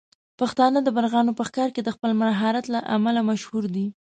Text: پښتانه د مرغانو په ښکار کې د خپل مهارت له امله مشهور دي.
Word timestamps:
پښتانه 0.39 0.79
د 0.83 0.89
مرغانو 0.97 1.31
په 1.37 1.43
ښکار 1.49 1.69
کې 1.75 1.81
د 1.83 1.89
خپل 1.95 2.11
مهارت 2.21 2.65
له 2.73 2.79
امله 2.95 3.21
مشهور 3.29 3.63
دي. 3.75 3.87